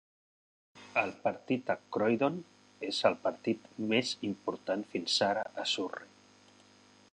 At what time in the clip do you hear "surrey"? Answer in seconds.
5.75-6.13